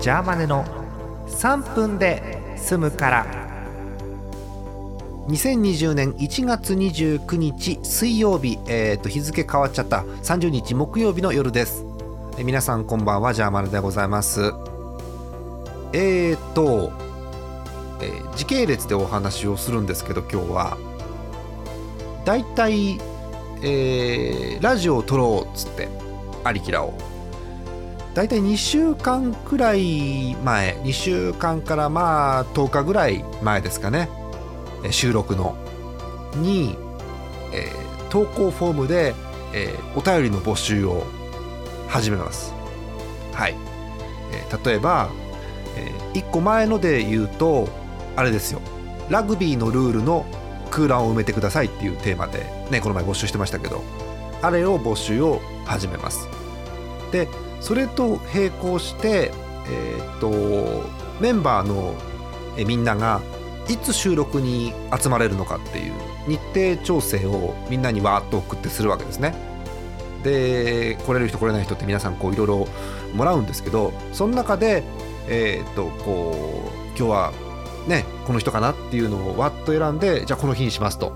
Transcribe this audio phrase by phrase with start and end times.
[0.00, 0.64] ジャーマネの
[1.26, 3.26] 3分で済むから。
[5.26, 10.02] 2020年1月29日水曜日、えー、と日付変わっちゃった。
[10.22, 11.84] 30日木曜日の夜です。
[12.38, 13.34] え皆さんこんばんは。
[13.34, 14.52] ジャーマネでございます。
[15.92, 16.92] えーと、
[18.00, 20.78] えー時系列でお話をするんですけど今日は。
[22.24, 23.00] だいたい、
[23.62, 25.88] えーラジオを撮ろうっつって
[26.44, 26.94] ありきらを。
[28.18, 34.08] だいたい2週間くらい前2週間からまあ10日ぐらい前ですかね。
[34.90, 35.56] 収録の。
[36.34, 36.74] に、
[37.52, 39.14] えー投稿フォームで、
[39.54, 41.06] えーお便りの募集を
[41.86, 42.52] 始めます。
[43.34, 43.54] はい、
[44.32, 45.10] えー例えば、
[45.76, 47.68] え1個前ので言うと
[48.16, 48.60] あれですよ。
[49.08, 50.26] ラグビーのルールの
[50.72, 52.40] 空欄を埋めてくださいっていうテーマで
[52.72, 53.84] ねこの前募集してましたけど
[54.42, 56.37] あれを募集を始めます。
[57.12, 57.28] で
[57.60, 59.32] それと並行して
[59.68, 60.88] えーっと
[61.20, 61.94] メンバーの
[62.64, 63.20] みんなが
[63.68, 65.92] いつ収録に集まれるのかっていう
[66.26, 69.34] 日程調整をみんなにわーっと送ってするわけですね。
[70.22, 72.68] で来れる人来れない人って皆さんこういろいろ
[73.14, 74.82] もらうんですけどその中で
[75.28, 77.32] えーっとこう今日は
[77.86, 81.12] ねこの人かなっていうのをわっと選んでじゃあこの日にしますと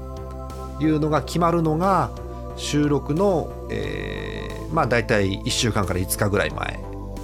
[0.81, 2.11] いうのが決まるのが
[2.56, 6.81] 収録の、えーまあ大体1週間から5日ぐらい前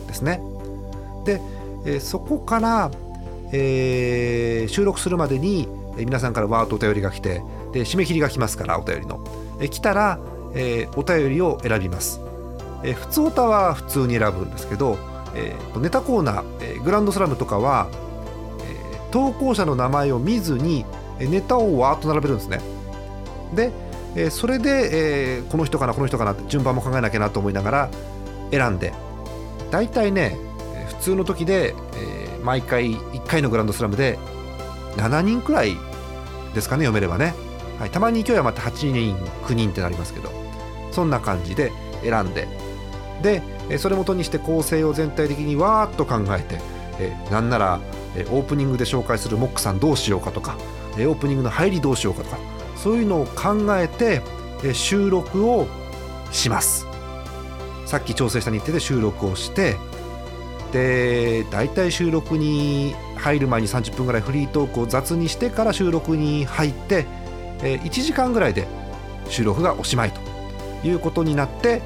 [0.06, 0.42] ですね。
[1.24, 1.40] で、
[1.86, 2.90] えーそこから、
[3.52, 9.24] えー収録するまでに、皆さんからわーっとお便りが来てで締め切りが来ますからお便りの、
[9.60, 10.18] えー来たら、
[10.54, 12.20] えーお便りを選びます、
[12.84, 14.98] えー普通歌は普通に選ぶんですけど、
[15.34, 17.88] えーネタコーナー、えーグランドスラムとかは、
[18.60, 20.84] えー投稿者の名前を見ずに
[21.18, 22.60] ネタをわーっと並べるんですね。
[23.54, 23.72] で、
[24.18, 27.90] えそれで、えーこの人かなこの人かな順番も考えなきゃなと思いながら
[28.50, 28.92] 選んで。
[29.70, 30.36] 大体ね
[30.74, 34.18] え普通の時で、え毎回1回のグランドスラムで
[34.96, 35.76] 7人くらい
[36.54, 37.34] ですかね読めればね、
[37.78, 40.30] はい、たまに勢い余って8人9人ってなりますけど。
[40.90, 41.70] そんな感じで
[42.02, 42.48] 選んで。
[43.22, 43.42] で
[43.78, 46.60] それ元にして構成を全体的にわーっと考えて、
[46.98, 47.80] えなんなら、
[48.30, 50.56] オープニングで紹介するモックさんどうしようかとか、
[50.94, 52.38] オープニングの入りどうしようかとか
[52.82, 54.22] そういうのを考えて、
[54.64, 55.68] え収録を
[56.32, 56.86] します。
[57.86, 59.76] さっき調整した日程で収録をして
[60.72, 67.06] で大体収録に入る前に30分ぐらいフリートークを雑にしてから収録に入って、
[67.62, 68.68] え1時間ぐらいで
[69.28, 71.82] 収録がおしまいということになって、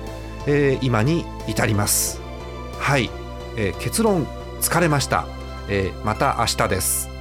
[0.46, 2.20] えー今に至ります。
[2.78, 3.10] はい、
[3.56, 4.26] えー結論
[4.60, 5.26] 疲れました、
[5.68, 7.11] えーまた明日です。